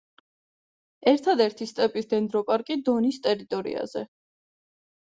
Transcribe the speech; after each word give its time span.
ერთადერთი 1.11 1.69
სტეპის 1.73 2.11
დენდროპარკი 2.15 2.81
დონის 2.91 3.23
ტერიტორიაზე. 3.31 4.07